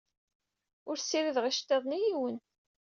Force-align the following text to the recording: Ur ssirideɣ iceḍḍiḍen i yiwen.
Ur 0.89 0.95
ssirideɣ 0.99 1.45
iceḍḍiḍen 1.47 1.97
i 1.97 1.99
yiwen. 2.03 2.37